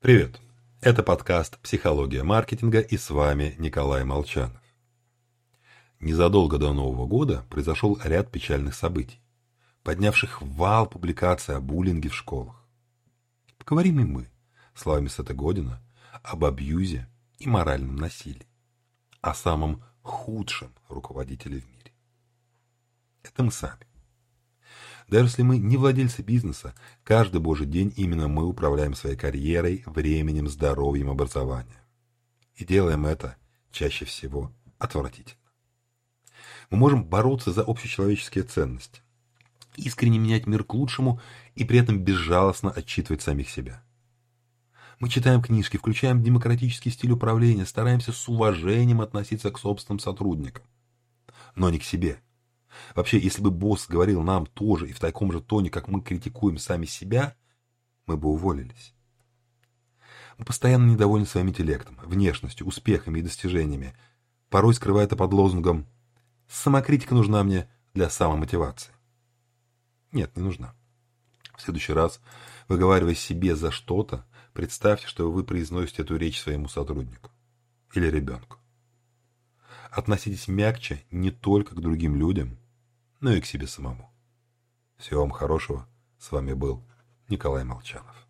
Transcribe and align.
Привет! 0.00 0.40
Это 0.80 1.02
подкаст 1.02 1.58
«Психология 1.58 2.22
маркетинга» 2.22 2.78
и 2.78 2.96
с 2.96 3.10
вами 3.10 3.56
Николай 3.58 4.04
Молчанов. 4.04 4.62
Незадолго 5.98 6.56
до 6.56 6.72
Нового 6.72 7.08
года 7.08 7.44
произошел 7.50 7.98
ряд 8.04 8.30
печальных 8.30 8.76
событий, 8.76 9.20
поднявших 9.82 10.40
вал 10.40 10.86
публикаций 10.86 11.56
о 11.56 11.60
буллинге 11.60 12.10
в 12.10 12.14
школах. 12.14 12.64
Поговорим 13.58 13.98
и 13.98 14.04
мы, 14.04 14.30
словами 14.72 15.08
Сета 15.08 15.34
Година, 15.34 15.82
об 16.22 16.44
абьюзе 16.44 17.08
и 17.40 17.48
моральном 17.48 17.96
насилии, 17.96 18.46
о 19.20 19.34
самом 19.34 19.82
худшем 20.02 20.72
руководителе 20.88 21.58
в 21.58 21.68
мире. 21.68 21.92
Это 23.24 23.42
мы 23.42 23.50
сами. 23.50 23.87
Даже 25.08 25.28
если 25.28 25.42
мы 25.42 25.56
не 25.56 25.78
владельцы 25.78 26.22
бизнеса, 26.22 26.74
каждый 27.02 27.40
божий 27.40 27.66
день 27.66 27.92
именно 27.96 28.28
мы 28.28 28.44
управляем 28.44 28.94
своей 28.94 29.16
карьерой, 29.16 29.82
временем, 29.86 30.48
здоровьем, 30.48 31.08
образованием. 31.08 31.80
И 32.56 32.64
делаем 32.64 33.06
это 33.06 33.36
чаще 33.70 34.04
всего 34.04 34.52
отвратительно. 34.78 35.40
Мы 36.70 36.76
можем 36.76 37.04
бороться 37.04 37.52
за 37.52 37.62
общечеловеческие 37.62 38.44
ценности, 38.44 39.00
искренне 39.76 40.18
менять 40.18 40.46
мир 40.46 40.62
к 40.62 40.74
лучшему 40.74 41.20
и 41.54 41.64
при 41.64 41.78
этом 41.78 42.00
безжалостно 42.00 42.70
отчитывать 42.70 43.22
самих 43.22 43.48
себя. 43.48 43.82
Мы 44.98 45.08
читаем 45.08 45.40
книжки, 45.40 45.78
включаем 45.78 46.22
демократический 46.22 46.90
стиль 46.90 47.12
управления, 47.12 47.64
стараемся 47.64 48.12
с 48.12 48.28
уважением 48.28 49.00
относиться 49.00 49.50
к 49.50 49.58
собственным 49.58 50.00
сотрудникам. 50.00 50.64
Но 51.54 51.70
не 51.70 51.78
к 51.78 51.84
себе– 51.84 52.20
Вообще, 52.94 53.18
если 53.18 53.42
бы 53.42 53.50
босс 53.50 53.86
говорил 53.88 54.22
нам 54.22 54.46
тоже 54.46 54.88
и 54.88 54.92
в 54.92 55.00
таком 55.00 55.32
же 55.32 55.40
тоне, 55.40 55.70
как 55.70 55.88
мы 55.88 56.00
критикуем 56.02 56.58
сами 56.58 56.86
себя, 56.86 57.34
мы 58.06 58.16
бы 58.16 58.28
уволились. 58.28 58.94
Мы 60.38 60.44
постоянно 60.44 60.90
недовольны 60.90 61.26
своим 61.26 61.48
интеллектом, 61.48 61.98
внешностью, 62.02 62.66
успехами 62.66 63.18
и 63.18 63.22
достижениями. 63.22 63.96
Порой 64.50 64.74
скрывая 64.74 65.04
это 65.04 65.16
под 65.16 65.32
лозунгом 65.32 65.86
«самокритика 66.48 67.14
нужна 67.14 67.42
мне 67.42 67.68
для 67.92 68.08
самомотивации». 68.08 68.92
Нет, 70.12 70.36
не 70.36 70.42
нужна. 70.42 70.74
В 71.56 71.62
следующий 71.62 71.92
раз, 71.92 72.20
выговаривая 72.68 73.14
себе 73.14 73.56
за 73.56 73.70
что-то, 73.70 74.24
представьте, 74.52 75.06
что 75.06 75.30
вы 75.30 75.42
произносите 75.42 76.02
эту 76.02 76.16
речь 76.16 76.40
своему 76.40 76.68
сотруднику 76.68 77.30
или 77.94 78.06
ребенку. 78.06 78.57
Относитесь 79.90 80.48
мягче 80.48 81.04
не 81.10 81.30
только 81.30 81.74
к 81.74 81.80
другим 81.80 82.16
людям, 82.16 82.58
но 83.20 83.32
и 83.32 83.40
к 83.40 83.46
себе 83.46 83.66
самому. 83.66 84.10
Всего 84.96 85.20
вам 85.20 85.30
хорошего. 85.30 85.88
С 86.18 86.30
вами 86.30 86.52
был 86.52 86.84
Николай 87.28 87.64
Молчанов. 87.64 88.27